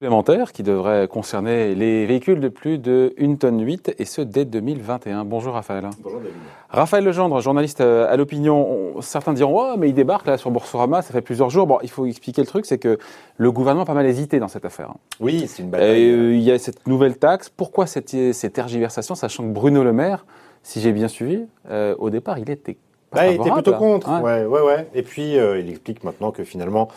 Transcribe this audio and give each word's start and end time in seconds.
supplémentaire 0.00 0.52
qui 0.52 0.64
devrait 0.64 1.06
concerner 1.06 1.76
les 1.76 2.04
véhicules 2.04 2.40
de 2.40 2.48
plus 2.48 2.78
de 2.78 3.14
1 3.20 3.36
tonne 3.36 3.64
8 3.64 3.94
et 3.96 4.04
ce 4.04 4.20
dès 4.20 4.44
2021. 4.44 5.24
Bonjour 5.24 5.54
Raphaël. 5.54 5.88
Bonjour 6.02 6.18
David. 6.18 6.34
Raphaël 6.68 7.04
Legendre, 7.04 7.40
journaliste 7.40 7.80
euh, 7.80 8.12
à 8.12 8.16
l'opinion. 8.16 9.00
Certains 9.02 9.34
diront 9.34 9.72
oh, 9.72 9.76
mais 9.78 9.88
il 9.88 9.94
débarque 9.94 10.26
là 10.26 10.36
sur 10.36 10.50
Boursorama, 10.50 11.02
ça 11.02 11.12
fait 11.12 11.22
plusieurs 11.22 11.50
jours. 11.50 11.68
Bon, 11.68 11.78
il 11.84 11.90
faut 11.90 12.06
expliquer 12.06 12.40
le 12.40 12.48
truc, 12.48 12.66
c'est 12.66 12.78
que 12.78 12.98
le 13.36 13.52
gouvernement 13.52 13.84
a 13.84 13.86
pas 13.86 13.94
mal 13.94 14.06
hésité 14.06 14.40
dans 14.40 14.48
cette 14.48 14.64
affaire. 14.64 14.94
Oui, 15.20 15.46
c'est 15.46 15.62
une 15.62 15.70
bataille. 15.70 16.10
Euh, 16.10 16.34
il 16.34 16.42
y 16.42 16.50
a 16.50 16.58
cette 16.58 16.88
nouvelle 16.88 17.18
taxe. 17.18 17.48
Pourquoi 17.48 17.86
cette, 17.86 18.10
cette 18.32 18.52
tergiversation, 18.52 19.14
sachant 19.14 19.44
que 19.44 19.52
Bruno 19.52 19.84
Le 19.84 19.92
Maire, 19.92 20.26
si 20.64 20.80
j'ai 20.80 20.92
bien 20.92 21.06
suivi, 21.06 21.46
euh, 21.70 21.94
au 21.98 22.10
départ, 22.10 22.38
il 22.38 22.50
était 22.50 22.78
pas 23.10 23.20
bah, 23.20 23.26
il 23.28 23.40
était 23.40 23.50
plutôt 23.50 23.74
contre. 23.74 24.10
Ouais. 24.10 24.42
Ouais, 24.42 24.44
ouais, 24.44 24.60
ouais. 24.60 24.88
Et 24.94 25.02
puis, 25.02 25.38
euh, 25.38 25.58
il 25.58 25.70
explique 25.70 26.04
maintenant 26.04 26.30
que 26.30 26.44
finalement, 26.44 26.88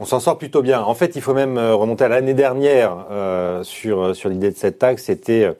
on 0.00 0.04
s'en 0.04 0.20
sort 0.20 0.38
plutôt 0.38 0.62
bien. 0.62 0.82
En 0.82 0.94
fait, 0.94 1.16
il 1.16 1.22
faut 1.22 1.34
même 1.34 1.58
euh, 1.58 1.74
remonter 1.74 2.04
à 2.04 2.08
l'année 2.08 2.34
dernière 2.34 3.06
euh, 3.10 3.62
sur, 3.62 4.16
sur 4.16 4.28
l'idée 4.28 4.50
de 4.50 4.56
cette 4.56 4.78
taxe. 4.78 5.04
C'était 5.04 5.54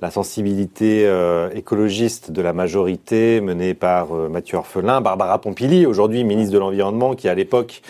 la 0.00 0.10
sensibilité 0.10 1.06
euh, 1.06 1.50
écologiste 1.54 2.30
de 2.30 2.40
la 2.40 2.52
majorité 2.52 3.40
menée 3.40 3.74
par 3.74 4.12
Mathieu 4.12 4.56
Orphelin, 4.58 5.00
Barbara 5.00 5.40
Pompili, 5.40 5.86
aujourd'hui 5.86 6.24
ministre 6.24 6.54
de 6.54 6.58
l'Environnement, 6.58 7.14
qui 7.14 7.28
à 7.28 7.34
l'époque 7.34 7.82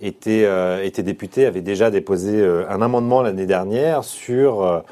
était, 0.00 0.46
était 0.84 1.02
députée, 1.02 1.44
avait 1.44 1.60
déjà 1.60 1.90
déposé 1.90 2.42
un 2.68 2.80
amendement 2.80 3.20
l'année 3.20 3.46
dernière 3.46 4.04
sur... 4.04 4.82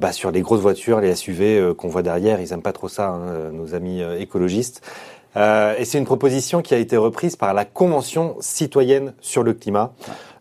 bah, 0.00 0.12
sur 0.12 0.30
les 0.30 0.40
grosses 0.40 0.60
voitures, 0.60 1.00
les 1.00 1.14
SUV 1.14 1.58
euh, 1.58 1.74
qu'on 1.74 1.88
voit 1.88 2.02
derrière, 2.02 2.40
ils 2.40 2.52
aiment 2.52 2.62
pas 2.62 2.72
trop 2.72 2.88
ça, 2.88 3.08
hein, 3.08 3.50
nos 3.52 3.74
amis 3.74 4.02
euh, 4.02 4.18
écologistes. 4.18 4.82
Euh, 5.36 5.74
et 5.78 5.84
c'est 5.84 5.98
une 5.98 6.04
proposition 6.04 6.62
qui 6.62 6.74
a 6.74 6.78
été 6.78 6.96
reprise 6.96 7.36
par 7.36 7.54
la 7.54 7.64
Convention 7.64 8.36
citoyenne 8.40 9.14
sur 9.20 9.42
le 9.42 9.52
climat, 9.52 9.92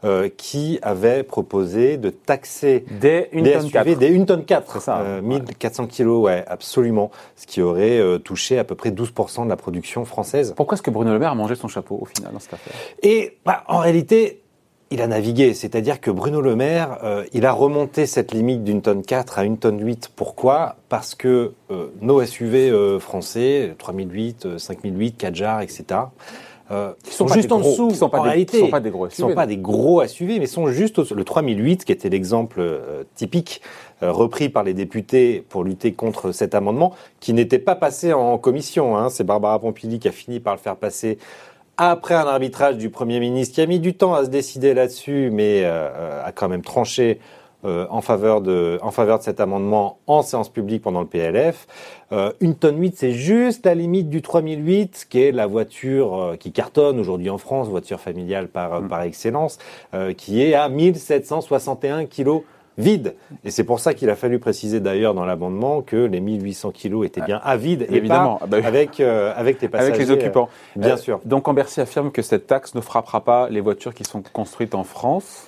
euh, 0.05 0.29
qui 0.35 0.79
avait 0.81 1.23
proposé 1.23 1.95
de 1.97 2.09
taxer 2.09 2.83
des 2.99 3.29
tonne 3.33 3.61
SUV 3.61 3.71
quatre. 3.71 3.97
des 3.97 4.19
1 4.19 4.25
tonne 4.25 4.43
4, 4.43 4.73
C'est 4.73 4.79
ça, 4.81 4.99
euh, 4.99 5.21
ouais. 5.21 5.39
1400 5.39 5.87
kilos, 5.87 6.25
ouais, 6.25 6.43
absolument, 6.45 7.09
ce 7.37 7.47
qui 7.47 7.61
aurait 7.61 7.99
euh, 7.99 8.17
touché 8.17 8.59
à 8.59 8.65
peu 8.65 8.75
près 8.75 8.91
12% 8.91 9.45
de 9.45 9.49
la 9.49 9.55
production 9.55 10.03
française. 10.03 10.53
Pourquoi 10.57 10.75
est-ce 10.75 10.81
que 10.83 10.91
Bruno 10.91 11.13
Le 11.13 11.19
Maire 11.19 11.31
a 11.31 11.35
mangé 11.35 11.55
son 11.55 11.69
chapeau 11.69 11.97
au 12.01 12.05
final 12.05 12.33
dans 12.33 12.39
cette 12.39 12.53
affaire? 12.53 12.73
Et 13.01 13.37
bah, 13.45 13.63
en 13.67 13.77
réalité, 13.77 14.42
il 14.93 15.01
a 15.01 15.07
navigué, 15.07 15.53
c'est-à-dire 15.53 15.99
que 15.99 16.11
Bruno 16.11 16.39
Le 16.39 16.55
Maire, 16.55 16.99
euh, 17.03 17.23
il 17.33 17.45
a 17.45 17.51
remonté 17.51 18.05
cette 18.05 18.31
limite 18.33 18.63
d'une 18.63 18.81
tonne 18.81 19.01
4 19.01 19.39
à 19.39 19.43
une 19.43 19.57
tonne 19.57 19.83
8. 19.83 20.11
Pourquoi? 20.15 20.75
Parce 20.89 21.15
que 21.15 21.53
euh, 21.71 21.87
nos 22.01 22.23
SUV 22.23 22.69
euh, 22.69 22.99
français, 22.99 23.73
3008, 23.79 24.45
euh, 24.45 24.57
5008, 24.57 25.17
4 25.17 25.35
jars, 25.35 25.61
etc., 25.61 25.85
euh, 26.71 26.93
sont 27.09 27.27
juste 27.27 27.47
des 27.49 27.53
en 27.53 27.59
gros- 27.59 27.71
dessous. 27.71 27.87
qui 27.89 27.95
sont 27.95 28.09
pas 28.09 28.19
en 28.19 28.23
des- 28.23 28.29
réalité, 28.29 28.57
qui 28.59 28.63
sont 28.65 28.69
pas 28.71 28.79
des 28.79 28.89
gros 28.89 29.07
Ils 29.07 29.11
sont 29.11 29.27
SUV. 29.27 29.35
pas 29.35 29.45
des 29.45 29.57
gros 29.57 30.01
SUV, 30.07 30.39
mais 30.39 30.45
sont 30.47 30.67
juste 30.67 30.97
au- 30.99 31.13
le 31.13 31.23
3008, 31.23 31.83
qui 31.85 31.91
était 31.91 32.09
l'exemple 32.09 32.63
typique 33.15 33.61
repris 34.01 34.49
par 34.49 34.63
les 34.63 34.73
députés 34.73 35.43
pour 35.49 35.63
lutter 35.63 35.93
contre 35.93 36.31
cet 36.31 36.55
amendement, 36.55 36.93
qui 37.19 37.33
n'était 37.33 37.59
pas 37.59 37.75
passé 37.75 38.13
en 38.13 38.37
commission. 38.37 38.97
Hein. 38.97 39.09
C'est 39.09 39.23
Barbara 39.23 39.59
Pompili 39.59 39.99
qui 39.99 40.07
a 40.07 40.11
fini 40.11 40.39
par 40.39 40.53
le 40.55 40.59
faire 40.59 40.75
passer 40.77 41.17
après 41.77 42.15
un 42.15 42.27
arbitrage 42.27 42.77
du 42.77 42.89
Premier 42.89 43.19
ministre 43.19 43.55
qui 43.55 43.61
a 43.61 43.65
mis 43.65 43.79
du 43.79 43.93
temps 43.93 44.13
à 44.13 44.25
se 44.25 44.29
décider 44.29 44.73
là-dessus, 44.73 45.29
mais 45.31 45.63
euh, 45.63 45.89
euh, 45.95 46.25
a 46.25 46.31
quand 46.31 46.49
même 46.49 46.61
tranché 46.61 47.19
euh, 47.65 47.87
en, 47.89 48.01
faveur 48.01 48.41
de, 48.41 48.77
en 48.81 48.91
faveur 48.91 49.19
de 49.19 49.23
cet 49.23 49.39
amendement 49.39 49.97
en 50.05 50.21
séance 50.21 50.49
publique 50.49 50.81
pendant 50.81 50.99
le 50.99 51.07
PLF. 51.07 51.65
Euh, 52.11 52.33
une 52.41 52.55
tonne 52.55 52.77
8, 52.79 52.97
c'est 52.97 53.13
juste 53.13 53.65
la 53.65 53.73
limite 53.73 54.09
du 54.09 54.21
3008, 54.21 55.07
qui 55.09 55.21
est 55.21 55.31
la 55.31 55.47
voiture 55.47 56.13
euh, 56.21 56.35
qui 56.35 56.51
cartonne 56.51 56.99
aujourd'hui 56.99 57.29
en 57.29 57.37
France, 57.37 57.69
voiture 57.69 58.01
familiale 58.01 58.49
par, 58.49 58.81
Mm. 58.81 58.87
par 58.89 59.01
excellence, 59.03 59.59
euh, 59.93 60.13
qui 60.13 60.41
est 60.43 60.53
à 60.55 60.67
1761 60.67 62.05
kilos 62.05 62.41
vide. 62.77 63.15
Et 63.43 63.51
c'est 63.51 63.63
pour 63.63 63.79
ça 63.79 63.93
qu'il 63.93 64.09
a 64.09 64.15
fallu 64.15 64.39
préciser 64.39 64.79
d'ailleurs 64.79 65.13
dans 65.13 65.25
l'amendement 65.25 65.81
que 65.81 65.95
les 65.95 66.19
1800 66.19 66.71
kilos 66.71 67.05
étaient 67.05 67.21
bien 67.21 67.39
à 67.43 67.55
vide 67.57 67.85
et 67.89 67.95
Évidemment. 67.95 68.35
pas 68.37 68.45
Ah 68.45 68.47
bah 68.47 68.57
avec, 68.63 68.99
euh, 68.99 69.31
avec 69.35 69.61
les 69.61 69.67
passagers. 69.69 69.93
Avec 69.93 70.07
les 70.07 70.11
occupants. 70.11 70.49
euh, 70.77 70.79
Bien 70.79 70.93
Euh, 70.93 70.97
sûr. 70.97 71.19
Donc 71.25 71.47
Ambercy 71.47 71.81
affirme 71.81 72.11
que 72.11 72.21
cette 72.21 72.47
taxe 72.47 72.73
ne 72.75 72.81
frappera 72.81 73.21
pas 73.21 73.47
les 73.49 73.61
voitures 73.61 73.93
qui 73.93 74.03
sont 74.03 74.23
construites 74.33 74.73
en 74.75 74.83
France. 74.83 75.47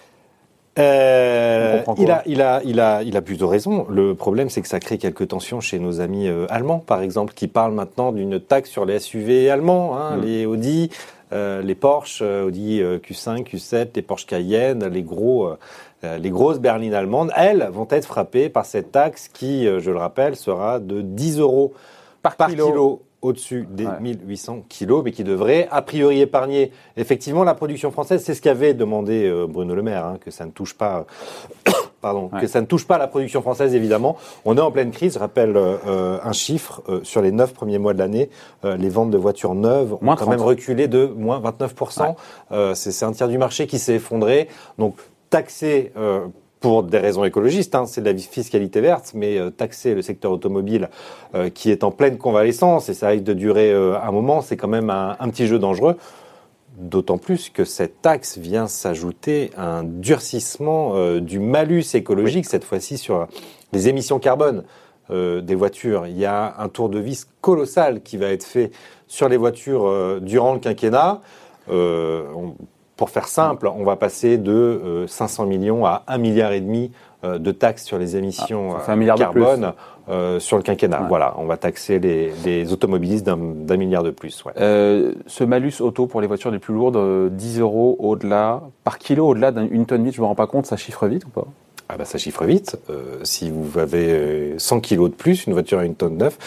Euh, 0.77 1.81
il, 1.97 2.11
a, 2.11 2.21
il, 2.25 2.41
a, 2.41 2.61
il, 2.65 2.79
a, 2.81 3.01
il 3.03 3.15
a 3.15 3.21
plutôt 3.21 3.47
raison. 3.47 3.87
Le 3.89 4.13
problème, 4.13 4.49
c'est 4.49 4.61
que 4.61 4.67
ça 4.67 4.79
crée 4.81 4.97
quelques 4.97 5.29
tensions 5.29 5.61
chez 5.61 5.79
nos 5.79 6.01
amis 6.01 6.27
euh, 6.27 6.47
allemands, 6.49 6.79
par 6.79 7.01
exemple, 7.01 7.33
qui 7.33 7.47
parlent 7.47 7.73
maintenant 7.73 8.11
d'une 8.11 8.39
taxe 8.41 8.69
sur 8.69 8.85
les 8.85 8.99
SUV 8.99 9.49
allemands, 9.49 9.97
hein, 9.97 10.17
Mm. 10.17 10.21
les 10.25 10.45
Audi, 10.45 10.89
euh, 11.31 11.61
les 11.61 11.75
Porsche, 11.75 12.21
Audi 12.21 12.81
euh, 12.81 12.99
Q5, 12.99 13.45
Q7, 13.45 13.87
les 13.95 14.01
Porsche 14.01 14.25
Cayenne, 14.25 14.85
les 14.87 15.01
gros, 15.01 15.49
les 16.19 16.29
grosses 16.29 16.59
berlines 16.59 16.93
allemandes, 16.93 17.31
elles 17.35 17.67
vont 17.71 17.87
être 17.89 18.05
frappées 18.05 18.49
par 18.49 18.65
cette 18.65 18.91
taxe 18.91 19.27
qui, 19.27 19.67
euh, 19.67 19.79
je 19.79 19.91
le 19.91 19.97
rappelle, 19.97 20.35
sera 20.35 20.79
de 20.79 21.01
10 21.01 21.39
euros 21.39 21.73
Par, 22.21 22.35
par 22.35 22.49
kilo, 22.49 23.01
au-dessus 23.21 23.67
des 23.71 23.85
Ouais. 23.87 23.99
1800 24.01 24.63
kilos, 24.69 25.01
mais 25.03 25.11
qui 25.11 25.23
devrait 25.23 25.67
a 25.71 25.81
priori 25.81 26.21
épargner 26.21 26.71
effectivement 26.95 27.43
la 27.43 27.55
production 27.55 27.89
française. 27.91 28.21
C'est 28.23 28.35
ce 28.35 28.41
qu'avait 28.41 28.73
demandé 28.75 29.25
euh, 29.25 29.47
Bruno 29.47 29.73
Le 29.73 29.81
Maire, 29.81 30.05
hein, 30.05 30.17
que 30.23 30.29
ça 30.31 30.45
ne 30.45 30.51
touche 30.51 30.75
pas, 30.75 31.05
pardon, 32.01 32.29
Ouais. 32.33 32.41
que 32.41 32.47
ça 32.47 32.61
ne 32.61 32.65
touche 32.67 32.85
pas 32.85 32.97
la 32.99 33.07
production 33.07 33.41
française 33.41 33.73
évidemment. 33.73 34.15
On 34.43 34.57
est 34.57 34.61
en 34.61 34.69
pleine 34.71 34.91
crise. 34.91 35.15
Je 35.15 35.19
rappelle 35.19 35.57
euh, 35.57 35.75
euh, 35.87 36.17
un 36.23 36.33
chiffre 36.33 36.83
euh, 36.89 36.99
sur 37.03 37.21
les 37.21 37.31
neuf 37.31 37.53
premiers 37.53 37.79
mois 37.79 37.93
de 37.93 37.99
l'année, 37.99 38.29
euh, 38.63 38.77
les 38.77 38.89
ventes 38.89 39.09
de 39.11 39.17
voitures 39.17 39.55
neuves 39.55 39.93
ont 39.93 39.99
Moins 40.01 40.15
quand 40.15 40.25
30. 40.25 40.37
même 40.37 40.45
reculé 40.45 40.87
de 40.87 41.05
moins 41.07 41.39
29 41.39 41.73
Euh, 42.51 42.75
C'est 42.75 42.91
c'est 42.91 43.05
un 43.05 43.11
tiers 43.11 43.27
du 43.27 43.37
marché 43.39 43.65
qui 43.65 43.79
s'est 43.79 43.95
effondré. 43.95 44.49
Donc 44.77 44.95
taxer 45.29 45.91
euh, 45.97 46.27
pour 46.59 46.83
des 46.83 46.97
raisons 46.97 47.23
écologistes, 47.25 47.75
hein, 47.75 47.85
c'est 47.85 48.01
de 48.01 48.09
la 48.09 48.17
fiscalité 48.17 48.81
verte, 48.81 49.11
mais 49.13 49.37
euh, 49.37 49.49
taxer 49.51 49.93
le 49.93 50.01
secteur 50.01 50.31
automobile 50.31 50.89
euh, 51.35 51.49
qui 51.49 51.69
est 51.69 51.83
en 51.83 51.91
pleine 51.91 52.17
convalescence 52.17 52.89
et 52.89 52.93
ça 52.93 53.09
risque 53.09 53.23
de 53.23 53.33
durer 53.33 53.71
euh, 53.71 53.99
un 54.01 54.11
moment, 54.11 54.41
c'est 54.41 54.57
quand 54.57 54.67
même 54.67 54.89
un, 54.89 55.15
un 55.19 55.29
petit 55.29 55.45
jeu 55.47 55.59
dangereux. 55.59 55.95
D'autant 56.77 57.17
plus 57.17 57.49
que 57.49 57.63
cette 57.63 58.01
taxe 58.01 58.37
vient 58.37 58.67
s'ajouter 58.67 59.51
à 59.55 59.77
un 59.77 59.83
durcissement 59.83 61.19
du 61.21 61.39
malus 61.39 61.85
écologique, 61.93 62.45
cette 62.45 62.65
fois-ci 62.65 62.97
sur 62.97 63.27
les 63.71 63.87
émissions 63.87 64.19
carbone 64.19 64.65
des 65.09 65.55
voitures. 65.55 66.05
Il 66.07 66.17
y 66.17 66.25
a 66.25 66.55
un 66.59 66.67
tour 66.67 66.89
de 66.89 66.99
vis 66.99 67.27
colossal 67.39 68.01
qui 68.01 68.17
va 68.17 68.27
être 68.27 68.43
fait 68.43 68.71
sur 69.07 69.29
les 69.29 69.37
voitures 69.37 70.19
durant 70.19 70.53
le 70.53 70.59
quinquennat. 70.59 71.21
Euh, 71.69 72.23
on- 72.35 72.55
pour 72.97 73.09
faire 73.09 73.27
simple, 73.27 73.67
on 73.67 73.83
va 73.83 73.95
passer 73.95 74.37
de 74.37 74.51
euh, 74.51 75.07
500 75.07 75.45
millions 75.45 75.85
à 75.85 76.03
1 76.07 76.17
milliard 76.17 76.51
et 76.53 76.61
demi 76.61 76.91
euh, 77.23 77.39
de 77.39 77.51
taxes 77.51 77.83
sur 77.83 77.97
les 77.97 78.15
émissions 78.15 78.75
Ah, 78.75 78.89
euh, 78.89 79.11
un 79.11 79.15
carbone 79.15 79.73
euh, 80.07 80.39
sur 80.39 80.57
le 80.57 80.63
quinquennat. 80.63 81.01
Ouais. 81.01 81.07
Voilà, 81.09 81.33
on 81.37 81.45
va 81.45 81.57
taxer 81.57 81.99
les, 81.99 82.31
les 82.45 82.71
automobilistes 82.71 83.25
d'un 83.25 83.77
milliard 83.77 84.03
de 84.03 84.11
plus. 84.11 84.43
Ouais. 84.45 84.53
Euh, 84.59 85.13
ce 85.27 85.43
malus 85.43 85.73
auto 85.81 86.07
pour 86.07 86.21
les 86.21 86.27
voitures 86.27 86.51
les 86.51 86.59
plus 86.59 86.73
lourdes, 86.73 86.95
euh, 86.97 87.29
10 87.29 87.59
euros 87.59 87.97
au-delà, 87.99 88.61
par 88.83 88.97
kilo 88.97 89.27
au-delà 89.27 89.51
d'une 89.51 89.85
tonne 89.85 90.05
8, 90.05 90.13
je 90.13 90.21
me 90.21 90.25
rends 90.27 90.35
pas 90.35 90.47
compte, 90.47 90.65
ça 90.65 90.77
chiffre 90.77 91.07
vite 91.07 91.25
ou 91.25 91.29
pas? 91.29 91.47
Ah 91.87 91.97
bah 91.97 92.05
ça 92.05 92.17
chiffre 92.17 92.45
vite. 92.45 92.77
Euh, 92.89 93.19
si 93.23 93.51
vous 93.51 93.77
avez 93.77 94.09
euh, 94.09 94.55
100 94.57 94.79
kilos 94.79 95.09
de 95.11 95.15
plus, 95.15 95.45
une 95.45 95.53
voiture 95.53 95.77
à 95.77 95.85
une 95.85 95.93
tonne 95.93 96.17
neuf, 96.17 96.37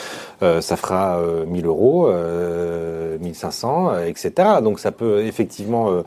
euh, 0.42 0.60
ça 0.60 0.76
fera 0.76 1.18
euh, 1.18 1.46
1000 1.46 1.66
euros, 1.66 2.08
euh, 2.08 3.18
1500, 3.20 3.90
euh, 3.90 4.04
etc. 4.06 4.32
Donc 4.62 4.80
ça 4.80 4.90
peut 4.90 5.22
effectivement 5.22 5.90
euh, 5.90 6.02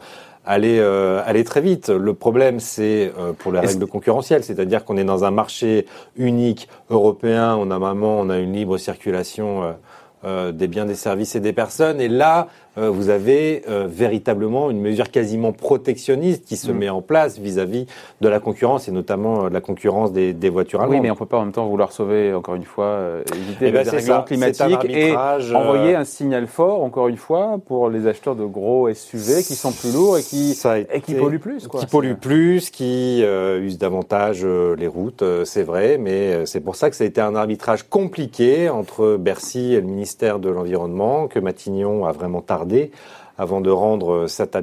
aller 0.45 0.79
euh, 0.79 1.21
aller 1.25 1.43
très 1.43 1.61
vite. 1.61 1.89
Le 1.89 2.13
problème 2.13 2.59
c'est 2.59 3.11
euh, 3.17 3.33
pour 3.33 3.51
les 3.51 3.59
règles 3.59 3.87
concurrentielles, 3.87 4.43
c'est-à-dire 4.43 4.85
qu'on 4.85 4.97
est 4.97 5.03
dans 5.03 5.23
un 5.23 5.31
marché 5.31 5.85
unique 6.15 6.67
européen. 6.89 7.55
On 7.59 7.71
a 7.71 7.79
vraiment 7.79 8.19
on 8.19 8.29
a 8.29 8.37
une 8.37 8.53
libre 8.53 8.77
circulation. 8.77 9.75
euh, 10.23 10.51
des 10.51 10.67
biens, 10.67 10.85
des 10.85 10.93
services 10.93 11.35
et 11.35 11.39
des 11.39 11.53
personnes. 11.53 11.99
Et 11.99 12.07
là, 12.07 12.47
euh, 12.77 12.89
vous 12.89 13.09
avez 13.09 13.63
euh, 13.67 13.85
véritablement 13.89 14.69
une 14.71 14.79
mesure 14.79 15.11
quasiment 15.11 15.51
protectionniste 15.51 16.45
qui 16.45 16.55
se 16.57 16.71
Mm. 16.71 16.77
met 16.77 16.89
en 16.89 17.01
place 17.01 17.37
vis-à-vis 17.37 17.85
de 18.21 18.29
la 18.29 18.39
concurrence 18.39 18.87
et 18.87 18.91
notamment 18.91 19.45
euh, 19.45 19.49
de 19.49 19.53
la 19.53 19.61
concurrence 19.61 20.13
des, 20.13 20.31
des 20.33 20.49
voitures 20.49 20.79
allemandes. 20.81 20.95
Oui, 20.95 21.01
mais 21.01 21.11
on 21.11 21.15
peut 21.15 21.25
pas 21.25 21.37
en 21.39 21.43
même 21.43 21.51
temps 21.51 21.67
vouloir 21.67 21.91
sauver, 21.91 22.33
encore 22.33 22.55
une 22.55 22.63
fois, 22.63 22.85
euh, 22.85 23.23
éviter 23.35 23.67
Eh 23.67 23.71
ben, 23.71 23.79
le 23.79 23.83
c'est 23.85 23.91
dérèglement 23.91 23.99
ça. 24.19 24.25
C'est 24.27 24.61
un 24.63 24.77
climatique 24.77 24.89
et 24.89 25.11
euh, 25.15 25.55
envoyer 25.55 25.95
un 25.95 26.05
signal 26.05 26.47
fort, 26.47 26.81
encore 26.83 27.07
une 27.09 27.17
fois, 27.17 27.59
pour 27.65 27.89
les 27.89 28.07
acheteurs 28.07 28.35
de 28.35 28.45
gros 28.45 28.91
SUV 28.93 29.43
qui 29.43 29.55
sont 29.55 29.71
plus 29.73 29.93
lourds 29.93 30.17
et 30.17 30.23
qui, 30.23 30.57
a 30.63 30.79
et 30.79 30.85
qui 31.01 31.11
été- 31.11 31.19
polluent 31.19 31.39
plus. 31.39 31.67
Quoi. 31.67 31.79
qui 31.81 31.85
polluent 31.87 32.15
plus, 32.15 32.69
qui 32.69 33.21
euh, 33.23 33.59
usent 33.61 33.77
davantage 33.79 34.45
les 34.45 34.87
routes, 34.87 35.23
euh, 35.23 35.43
c'est 35.45 35.63
vrai, 35.63 35.97
mais 35.97 36.45
c'est 36.45 36.61
pour 36.61 36.75
ça 36.75 36.89
que 36.89 36.95
ça 36.95 37.03
a 37.03 37.07
été 37.07 37.19
un 37.19 37.35
arbitrage 37.35 37.83
compliqué 37.83 38.69
entre 38.69 39.17
Bercy 39.17 39.73
et 39.73 39.81
le 39.81 39.87
ministère 39.87 40.39
de 40.39 40.49
l'Environnement, 40.49 41.27
que 41.27 41.39
Matignon 41.39 42.05
a 42.05 42.11
vraiment 42.13 42.39
tardé 42.41 42.60
avant 43.37 43.61
de 43.61 43.69
rendre 43.69 44.27
cet, 44.27 44.55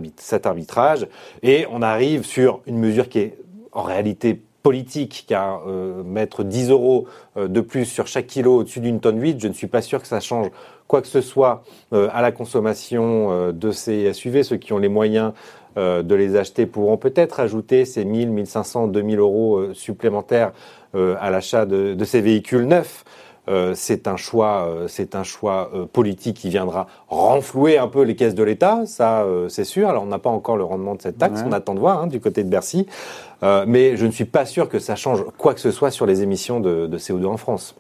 arbitrage. 0.47 1.07
Et 1.43 1.67
on 1.71 1.83
arrive 1.83 2.25
sur 2.25 2.61
une 2.67 2.79
mesure 2.79 3.09
qui 3.09 3.19
est 3.19 3.39
en 3.73 3.83
réalité 3.83 4.41
politique, 4.63 5.25
car 5.29 5.63
euh, 5.67 6.03
mettre 6.03 6.43
10 6.43 6.71
euros 6.71 7.07
euh, 7.37 7.49
de 7.49 7.61
plus 7.61 7.85
sur 7.85 8.07
chaque 8.07 8.27
kilo 8.27 8.57
au-dessus 8.57 8.81
d'une 8.81 9.01
tonne 9.01 9.21
8, 9.21 9.41
je 9.41 9.49
ne 9.49 9.53
suis 9.53 9.67
pas 9.67 9.83
sûr 9.83 10.01
que 10.03 10.09
ça 10.09 10.21
change 10.21 10.49
quoi 10.87 11.01
que 11.01 11.07
ce 11.07 11.21
soit 11.21 11.63
euh, 11.93 12.09
à 12.13 12.23
la 12.23 12.33
consommation 12.33 13.53
de 13.53 13.71
ces 13.71 14.13
SUV. 14.13 14.43
Ceux 14.43 14.57
qui 14.57 14.73
ont 14.73 14.79
les 14.79 14.89
moyens 14.89 15.33
de 15.77 16.15
les 16.15 16.35
acheter 16.35 16.67
pourront 16.67 16.97
peut-être 16.97 17.39
ajouter 17.39 17.85
ces 17.85 18.05
1000, 18.05 18.31
1500, 18.31 18.89
2000 18.89 19.21
euros 19.21 19.73
supplémentaires 19.75 20.51
à 20.93 21.31
l'achat 21.31 21.67
de, 21.67 22.05
ces 22.05 22.21
véhicules 22.21 22.67
neufs. 22.67 23.05
Euh, 23.49 23.73
c'est 23.75 24.07
un 24.07 24.17
choix, 24.17 24.69
euh, 24.69 24.89
c'est 24.89 25.15
un 25.15 25.23
choix 25.23 25.71
euh, 25.75 25.87
politique 25.87 26.37
qui 26.37 26.51
viendra 26.51 26.87
renflouer 27.09 27.79
un 27.79 27.89
peu 27.89 28.03
les 28.03 28.15
caisses 28.15 28.35
de 28.35 28.43
l'État, 28.43 28.83
ça 28.85 29.25
c'est 29.49 29.65
sûr. 29.65 29.89
Alors 29.89 30.03
on 30.03 30.07
n'a 30.07 30.19
pas 30.19 30.31
encore 30.31 30.57
le 30.57 30.65
rendement 30.65 30.95
de 30.95 31.03
cette 31.03 31.19
taxe, 31.19 31.43
on 31.47 31.53
attend 31.53 31.75
de 31.75 31.81
voir 31.81 32.03
hein, 32.03 32.07
du 32.07 32.21
côté 32.21 32.45
de 32.45 32.51
Bercy, 32.51 32.87
mais 33.43 33.97
je 33.97 34.05
ne 34.05 34.11
suis 34.11 34.27
pas 34.27 34.45
sûr 34.45 34.69
que 34.69 34.79
ça 34.79 34.97
change 34.97 35.25
quoi 35.39 35.55
que 35.55 35.61
ce 35.61 35.71
soit 35.71 35.91
sur 35.91 36.07
les 36.07 36.23
émissions 36.23 36.61
de, 36.61 36.99
CO2 36.99 37.27
en 37.27 37.37
France. 37.37 37.75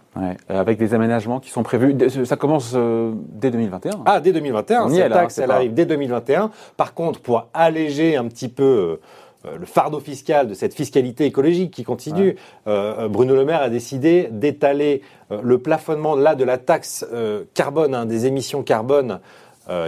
avec 0.48 0.78
des 0.78 0.94
aménagements 0.94 1.40
qui 1.40 1.50
sont 1.50 1.62
prévus, 1.62 1.96
ça 2.24 2.36
commence 2.36 2.74
dès 2.74 3.50
2021. 3.50 3.90
Ah, 4.06 4.20
dès 4.20 4.32
2021, 4.32 4.88
cette 4.88 5.12
taxe, 5.12 5.38
elle 5.38 5.50
arrive 5.50 5.74
dès 5.74 5.84
2021. 5.84 6.50
Par 6.76 6.94
contre, 6.94 7.20
pour 7.20 7.48
alléger 7.52 8.16
un 8.16 8.24
petit 8.24 8.48
peu 8.48 8.62
euh, 8.62 9.00
le 9.44 9.66
fardeau 9.66 10.00
fiscal 10.00 10.48
de 10.48 10.54
cette 10.54 10.74
fiscalité 10.74 11.24
écologique 11.24 11.70
qui 11.72 11.84
continue. 11.84 12.36
Euh, 12.66 13.04
euh, 13.04 13.08
Bruno 13.08 13.34
Le 13.34 13.44
Maire 13.44 13.62
a 13.62 13.68
décidé 13.68 14.28
d'étaler 14.30 15.02
le 15.30 15.58
plafonnement 15.58 16.16
là 16.16 16.34
de 16.34 16.44
la 16.44 16.58
taxe 16.58 17.06
carbone, 17.54 17.94
hein, 17.94 18.06
des 18.06 18.26
émissions 18.26 18.62
carbone. 18.62 19.20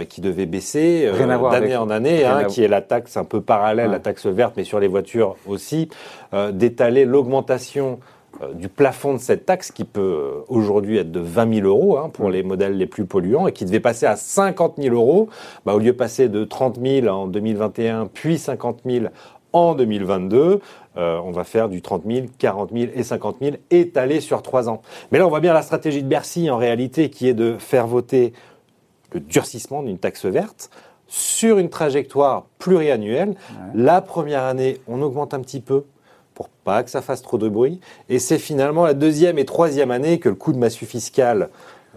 qui 0.09 0.21
devait 0.21 0.45
baisser 0.45 1.09
d'année 1.51 1.75
en 1.75 1.89
année, 1.89 2.23
hein, 2.23 2.43
qui 2.43 2.63
est 2.63 2.67
la 2.67 2.81
taxe 2.81 3.17
un 3.17 3.23
peu 3.23 3.41
parallèle, 3.41 3.89
la 3.89 3.99
taxe 3.99 4.27
verte, 4.27 4.53
mais 4.55 4.63
sur 4.63 4.79
les 4.79 4.87
voitures 4.87 5.37
aussi, 5.47 5.89
d'étaler 6.51 7.03
l'augmentation 7.03 7.97
du 8.53 8.69
plafond 8.69 9.13
de 9.13 9.19
cette 9.19 9.45
taxe 9.45 9.71
qui 9.71 9.83
peut 9.83 10.43
aujourd'hui 10.47 10.97
être 10.97 11.11
de 11.11 11.19
20 11.19 11.61
000 11.61 11.67
euros 11.67 11.97
hein, 11.97 12.09
pour 12.13 12.29
les 12.29 12.43
modèles 12.43 12.77
les 12.77 12.85
plus 12.85 13.05
polluants 13.05 13.47
et 13.47 13.51
qui 13.51 13.65
devait 13.65 13.79
passer 13.79 14.05
à 14.05 14.15
50 14.15 14.75
000 14.77 14.95
euros, 14.95 15.29
bah, 15.65 15.73
au 15.73 15.79
lieu 15.79 15.91
de 15.91 15.97
passer 15.97 16.29
de 16.29 16.43
30 16.43 16.79
000 16.79 17.07
en 17.07 17.27
2021 17.27 18.07
puis 18.07 18.37
50 18.37 18.81
000 18.85 19.05
en 19.53 19.75
2022. 19.75 20.61
Euh, 20.97 21.19
on 21.23 21.31
va 21.31 21.43
faire 21.43 21.69
du 21.69 21.81
30 21.81 22.03
000, 22.05 22.25
40 22.37 22.71
000 22.73 22.91
et 22.93 23.03
50 23.03 23.37
000 23.41 23.55
étalés 23.69 24.19
sur 24.19 24.41
trois 24.41 24.69
ans. 24.69 24.81
Mais 25.11 25.19
là, 25.19 25.25
on 25.25 25.29
voit 25.29 25.39
bien 25.39 25.53
la 25.53 25.61
stratégie 25.61 26.03
de 26.03 26.07
Bercy 26.07 26.49
en 26.49 26.57
réalité 26.57 27.09
qui 27.09 27.27
est 27.27 27.33
de 27.33 27.55
faire 27.57 27.87
voter 27.87 28.33
le 29.13 29.19
durcissement 29.19 29.83
d'une 29.83 29.97
taxe 29.97 30.25
verte 30.25 30.69
sur 31.07 31.57
une 31.57 31.69
trajectoire 31.69 32.45
pluriannuelle. 32.57 33.35
La 33.73 34.01
première 34.01 34.43
année, 34.43 34.79
on 34.87 35.01
augmente 35.01 35.33
un 35.33 35.41
petit 35.41 35.59
peu 35.59 35.83
pour 36.33 36.47
pas 36.47 36.83
que 36.83 36.89
ça 36.89 37.01
fasse 37.01 37.21
trop 37.21 37.37
de 37.37 37.49
bruit. 37.49 37.81
Et 38.07 38.19
c'est 38.19 38.37
finalement 38.37 38.85
la 38.85 38.93
deuxième 38.93 39.37
et 39.37 39.43
troisième 39.43 39.91
année 39.91 40.19
que 40.19 40.29
le 40.29 40.35
coût 40.35 40.53
de 40.53 40.57
massue 40.57 40.85
fiscale 40.85 41.49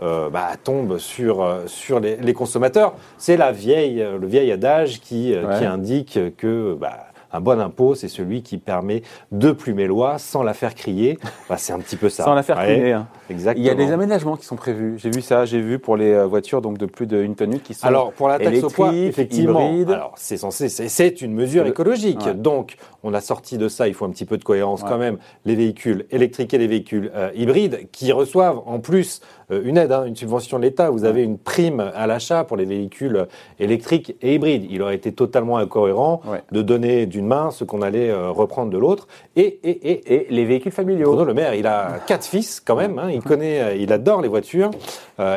euh, 0.03 0.29
bah, 0.31 0.51
tombe 0.63 0.99
sur, 0.99 1.43
euh, 1.43 1.67
sur 1.67 2.01
les, 2.01 2.33
consommateurs. 2.33 2.95
C'est 3.17 3.37
la 3.37 3.53
vieille, 3.53 4.05
le 4.21 4.27
vieil 4.27 4.51
adage 4.51 5.01
qui, 5.01 5.33
qui 5.59 5.65
indique 5.65 6.19
que 6.37 6.75
bah, 6.75 7.07
un 7.35 7.41
bon 7.41 7.61
impôt, 7.61 7.97
c'est 7.97 8.09
celui 8.09 8.43
qui 8.43 8.59
permet 8.59 9.03
de 9.33 9.51
plumer 9.51 9.87
loi 9.87 10.19
sans 10.19 10.45
la 10.45 10.55
faire 10.55 10.75
crier. 10.75 11.19
Bah, 11.49 11.57
c'est 11.59 11.73
un 11.73 11.81
petit 11.81 11.97
peu 11.97 12.09
ça. 12.09 12.25
sans 12.25 12.35
la 12.35 12.43
faire 12.43 12.57
crier. 12.57 12.93
Hein. 12.93 13.09
Exactement. 13.29 13.65
Il 13.65 13.67
y 13.67 13.71
a 13.71 13.75
des 13.75 13.93
aménagements 13.93 14.37
qui 14.37 14.47
sont 14.47 14.57
prévus. 14.57 14.95
J'ai 14.99 15.11
vu 15.11 15.21
ça, 15.21 15.45
j'ai 15.45 15.61
vu 15.61 15.79
pour 15.79 15.97
les 15.97 16.13
euh, 16.13 16.27
voitures 16.27 16.63
donc 16.63 16.79
de 16.79 16.87
plus 16.87 17.07
d'une 17.07 17.35
tonne 17.35 17.59
qui 17.61 17.75
sont 17.75 17.87
Alors 17.87 18.13
pour 18.13 18.29
la 18.29 18.39
taxe 18.39 18.63
au 18.63 18.71
poids, 18.71 18.95
effectivement. 18.95 19.69
Alors 19.89 20.15
c'est 20.17 20.37
censé, 20.37 20.69
c'est 20.69 21.23
une 21.23 21.35
mesure 21.35 21.67
écologique. 21.67 22.29
Donc 22.29 22.77
on 23.03 23.13
a 23.15 23.21
sorti 23.21 23.59
de 23.59 23.69
ça. 23.69 23.89
Il 23.89 23.95
faut 23.95 24.05
un 24.05 24.11
petit 24.11 24.27
peu 24.27 24.39
de 24.39 24.45
cohérence 24.45 24.83
quand 24.83 24.99
même. 24.99 25.19
Les 25.45 25.57
véhicules 25.57 26.07
électriques 26.11 26.55
et 26.55 26.59
les 26.59 26.69
véhicules 26.69 27.11
euh, 27.15 27.31
hybrides 27.35 27.89
qui 27.91 28.13
reçoivent 28.13 28.61
en 28.67 28.79
plus 28.79 29.21
euh, 29.51 29.63
une 29.65 29.77
aide, 29.77 29.93
hein, 29.93 30.05
une 30.05 30.17
subvention 30.17 30.59
de 30.59 30.65
l'État. 30.65 30.91
Vous 30.91 31.05
avez 31.05 31.23
une 31.23 31.39
prime 31.39 31.81
à 31.95 32.07
l'achat 32.07 32.45
pour 32.45 32.57
les 32.57 32.65
véhicules 32.65 33.27
électriques 33.59 34.17
et 34.23 34.35
hybrides. 34.35 34.67
Il 34.71 34.83
aurait 34.83 34.95
été 34.95 35.13
totalement 35.13 35.59
incohérent 35.59 36.23
de 36.53 36.63
donner 36.63 37.07
d'une 37.07 37.24
main 37.25 37.51
ce 37.51 37.65
qu'on 37.65 37.83
allait 37.83 38.11
euh, 38.11 38.31
reprendre 38.31 38.71
de 38.71 38.79
l'autre. 38.79 39.09
Et, 39.37 39.59
et, 39.63 40.15
et, 40.15 40.27
les 40.31 40.45
véhicules 40.45 40.73
familiaux. 40.73 41.09
Bruno 41.09 41.25
Le 41.25 41.35
Maire, 41.35 41.55
il 41.55 41.67
a 41.67 41.99
quatre 42.07 42.25
fils 42.25 42.61
quand 42.61 42.77
même. 42.77 42.99
Hein. 42.99 43.11
il 43.11 43.23
connaît, 43.23 43.61
euh, 43.61 43.75
il 43.75 43.93
adore 43.93 44.23
les 44.23 44.29
voitures. 44.29 44.71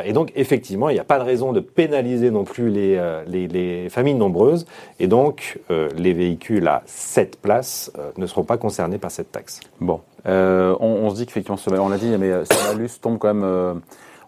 et 0.04 0.12
donc 0.12 0.32
effectivement, 0.34 0.88
il 0.90 0.94
n'y 0.94 1.00
a 1.00 1.04
pas 1.04 1.18
de 1.18 1.24
raison 1.24 1.52
de 1.52 1.60
pénaliser 1.60 2.30
non 2.30 2.44
plus 2.44 2.70
les, 2.70 3.00
les, 3.26 3.88
familles 3.88 4.14
nombreuses. 4.14 4.66
Et 4.98 5.06
donc 5.06 5.58
les 5.96 6.12
véhicules 6.12 6.66
à 6.66 6.82
7 6.86 7.40
places 7.40 7.92
ne 8.16 8.26
seront 8.26 8.44
pas 8.44 8.56
concernés 8.56 8.98
par 8.98 9.10
cette 9.10 9.30
taxe. 9.30 9.60
Bon, 9.80 10.00
on, 10.26 11.10
se 11.10 11.14
dit 11.14 11.26
qu'effectivement, 11.26 11.58
on 11.80 11.88
l'a 11.88 11.98
dit, 11.98 12.14
mais 12.18 12.44
ce 12.44 12.72
malus 12.72 12.90
tombe 13.00 13.18
quand 13.18 13.32
même 13.32 13.80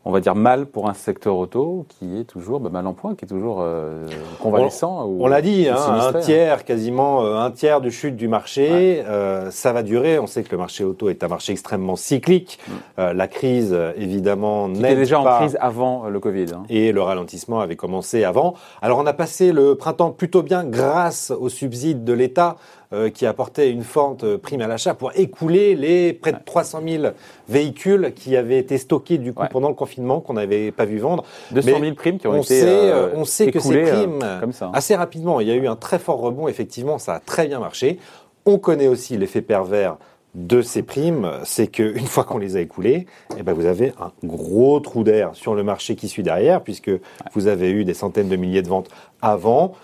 on 0.05 0.12
va 0.12 0.20
dire 0.20 0.35
mal 0.35 0.67
pour 0.67 0.88
un 0.88 0.94
secteur 0.94 1.37
auto 1.37 1.87
qui 1.88 2.19
est 2.19 2.25
toujours 2.25 2.61
bah, 2.61 2.70
mal 2.70 2.87
en 2.87 2.94
point, 2.94 3.14
qui 3.14 3.26
est 3.26 3.29
toujours 3.29 3.58
euh, 3.61 4.06
convalescent. 4.41 5.06
On, 5.06 5.26
l'a 5.26 5.43
dit, 5.43 5.69
hein, 5.69 5.76
un 5.76 6.12
tiers, 6.20 6.64
quasiment 6.64 7.23
euh, 7.25 7.37
un 7.37 7.50
tiers 7.50 7.81
de 7.81 7.91
chute 7.91 8.17
du 8.17 8.26
marché, 8.26 9.02
euh, 9.06 9.50
ça 9.50 9.73
va 9.73 9.82
durer. 9.82 10.19
On 10.19 10.26
sait 10.26 10.43
que 10.43 10.50
le 10.52 10.58
marché 10.58 10.85
auto 10.85 11.11
est 11.11 11.23
un 11.23 11.29
marché 11.29 11.52
extrêmement 11.52 11.97
cyclique. 11.97 12.58
Mm. 12.67 13.12
la 13.12 13.29
crise, 13.29 13.76
évidemment, 13.97 14.69
n'est 14.69 14.97
déjà 14.97 15.20
en 15.20 15.38
crise 15.38 15.56
avant 15.61 16.08
le 16.08 16.20
Covid. 16.20 16.46
Hein. 16.55 16.62
Et 16.69 16.93
le 16.93 17.03
ralentissement 17.03 17.61
avait 17.61 17.76
commencé 17.76 18.25
avant. 18.25 18.55
Alors 18.82 18.99
on 18.99 19.06
a 19.06 19.12
passé 19.12 19.53
le 19.53 19.75
printemps 19.75 20.11
plutôt 20.11 20.43
bien 20.43 20.64
grâce 20.64 21.31
aux 21.31 21.49
subsides 21.49 22.05
de 22.05 22.12
l'État. 22.12 22.56
Euh, 22.92 23.08
qui 23.08 23.25
apportait 23.25 23.70
une 23.70 23.84
forte 23.84 24.25
euh, 24.25 24.37
prime 24.37 24.60
à 24.62 24.66
l'achat 24.66 24.94
pour 24.94 25.12
écouler 25.14 25.76
les 25.76 26.12
près 26.12 26.32
de 26.32 26.38
300 26.44 26.81
000 26.84 27.04
véhicules 27.48 28.12
qui 28.16 28.37
avaient 28.37 28.58
été 28.58 28.78
stockés 28.78 29.19
du 29.19 29.32
coup 29.32 29.44
pendant 29.48 29.69
le 29.69 29.76
confinement 29.76 30.19
qu'on 30.19 30.32
n'avait 30.32 30.72
pas 30.72 30.87
vu 30.87 30.98
vendre. 30.98 31.22
200 31.52 31.70
000 31.82 31.94
primes 31.94 32.19
qui 32.19 32.26
ont 32.26 32.32
on 32.32 32.42
été 32.42 32.62
sait, 32.62 32.90
euh, 32.90 33.10
On 33.14 33.25
sait 33.25 33.52
que 33.52 33.60
ces 33.60 33.82
primes, 33.82 34.25
comme 34.40 34.52
ça. 34.52 34.72
assez 34.75 34.96
rapidement, 34.96 35.38
il 35.38 35.46
y 35.46 35.52
a 35.52 35.54
eu 35.54 35.69
un 35.69 35.76
très 35.76 36.00
fort 36.00 36.19
rebond, 36.19 36.48
effectivement, 36.48 36.98
ça 36.98 37.14
a 37.14 37.20
très 37.20 37.46
bien 37.46 37.60
marché. 37.60 38.00
On 38.44 38.58
connaît 38.58 38.88
aussi 38.88 39.16
l'effet 39.16 39.40
pervers 39.40 39.96
de 40.34 40.60
ces 40.60 40.82
primes, 40.82 41.31
c'est 41.44 41.69
qu'une 41.69 42.06
fois 42.08 42.25
qu'on 42.25 42.38
les 42.38 42.56
a 42.56 42.60
écoulées, 42.60 43.06
eh 43.38 43.44
ben 43.44 43.52
vous 43.52 43.66
avez 43.66 43.93
un 44.00 44.10
gros 44.26 44.81
trou 44.81 45.04
d'air 45.04 45.31
sur 45.34 45.54
le 45.54 45.62
marché 45.62 45.94
qui 45.94 46.08
suit 46.08 46.25
derrière, 46.25 46.60
puisque 46.60 46.90
vous 47.34 47.46
avez 47.46 47.70
eu 47.70 47.84
des 47.84 47.94
centaines 47.94 48.28
de 48.28 48.34
milliers 48.34 48.62
de 48.62 48.69
ventes 48.69 48.88
avant. 49.22 49.75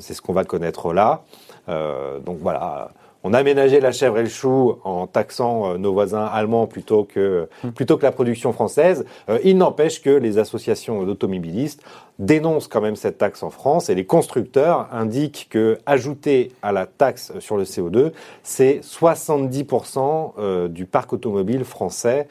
c'est 0.00 0.14
ce 0.14 0.20
qu'on 0.20 0.32
va 0.32 0.42
connaître 0.42 0.92
là. 0.92 1.22
Euh, 1.68 2.18
donc 2.20 2.38
voilà, 2.40 2.90
on 3.24 3.34
a 3.34 3.38
aménagé 3.38 3.80
la 3.80 3.92
chèvre 3.92 4.18
et 4.18 4.22
le 4.22 4.28
chou 4.28 4.76
en 4.84 5.06
taxant 5.06 5.72
euh, 5.72 5.78
nos 5.78 5.92
voisins 5.92 6.24
allemands 6.24 6.66
plutôt 6.66 7.04
que, 7.04 7.48
hmm. 7.64 7.70
plutôt 7.70 7.96
que 7.96 8.04
la 8.04 8.12
production 8.12 8.52
française. 8.52 9.04
Euh, 9.28 9.38
il 9.42 9.58
n'empêche 9.58 10.00
que 10.00 10.10
les 10.10 10.38
associations 10.38 11.02
d'automobilistes 11.02 11.82
dénoncent 12.18 12.68
quand 12.68 12.80
même 12.80 12.96
cette 12.96 13.18
taxe 13.18 13.42
en 13.42 13.50
France 13.50 13.90
et 13.90 13.94
les 13.94 14.06
constructeurs 14.06 14.88
indiquent 14.92 15.48
que 15.50 15.78
ajouter 15.86 16.52
à 16.62 16.72
la 16.72 16.86
taxe 16.86 17.32
sur 17.40 17.56
le 17.56 17.64
CO2, 17.64 18.12
c'est 18.42 18.80
70% 18.82 20.68
du 20.68 20.86
parc 20.86 21.12
automobile 21.12 21.64
français 21.64 22.26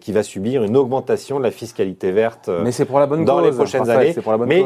qui 0.00 0.12
va 0.12 0.22
subir 0.22 0.62
une 0.62 0.76
augmentation 0.76 1.38
de 1.38 1.42
la 1.42 1.50
fiscalité 1.50 2.12
verte 2.12 2.48
Mais 2.62 2.70
c'est 2.70 2.84
pour 2.84 3.00
la 3.00 3.06
bonne 3.06 3.24
dans 3.24 3.40
les 3.40 3.50
prochaines 3.50 3.90
années. 3.90 4.12
C'est 4.12 4.22
pour 4.22 4.32
la 4.32 4.38
bonne 4.38 4.48
Mais 4.48 4.64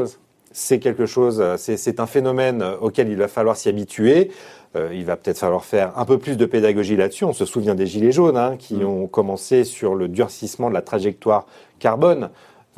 c'est 0.53 0.79
quelque 0.79 1.07
chose, 1.07 1.43
c'est 1.57 2.01
un 2.01 2.07
phénomène 2.07 2.65
auquel 2.81 3.09
il 3.09 3.17
va 3.17 3.29
falloir 3.29 3.57
s'y 3.57 3.69
habituer. 3.69 4.31
Euh, 4.77 4.91
il 4.93 5.05
va 5.05 5.17
peut-être 5.17 5.39
falloir 5.39 5.65
faire 5.65 5.93
un 5.97 6.05
peu 6.05 6.19
plus 6.19 6.37
de 6.37 6.45
pédagogie 6.45 6.97
là-dessus. 6.97 7.25
On 7.25 7.33
se 7.33 7.47
souvient 7.47 7.75
des 7.75 7.87
Gilets 7.87 8.13
jaunes 8.13 8.37
hein, 8.37 8.57
qui 8.59 8.77
mm. 8.77 8.87
ont 8.87 9.07
commencé 9.07 9.65
sur 9.65 9.95
le 9.95 10.09
durcissement 10.09 10.69
de 10.69 10.75
la 10.75 10.83
trajectoire 10.83 11.47
carbone. 11.79 12.31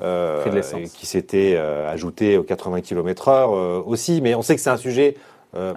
Euh, 0.03 0.43
qui 0.95 1.05
s'était 1.05 1.57
euh, 1.59 1.93
ajouté 1.93 2.39
aux 2.39 2.43
80 2.43 2.81
km/h 2.81 3.83
aussi, 3.85 4.23
mais 4.23 4.35
on 4.35 4.41
sait 4.41 4.55
que 4.55 4.63
c'est 4.63 4.71
un 4.71 4.79
sujet 4.79 5.15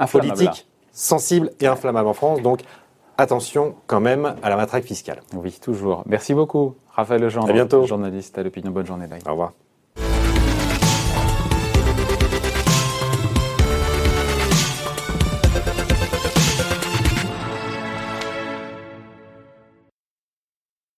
politique 0.10 0.66
sensible 0.94 1.52
et 1.60 1.68
inflammable 1.68 2.08
en 2.08 2.14
France, 2.14 2.42
donc 2.42 2.62
attention 3.18 3.76
quand 3.86 4.00
même 4.00 4.36
à 4.42 4.50
la 4.50 4.56
matraque 4.56 4.86
fiscale. 4.86 5.22
Oui, 5.36 5.58
toujours. 5.62 6.04
Merci 6.06 6.34
beaucoup, 6.34 6.76
Raphaël 6.94 7.22
Legendre, 7.22 7.50
à 7.50 7.52
bientôt. 7.52 7.86
journaliste 7.86 8.38
à 8.38 8.44
l'opinion. 8.44 8.72
Bonne 8.72 8.86
journée. 8.86 9.08
Au 9.26 9.32
revoir. 9.32 9.52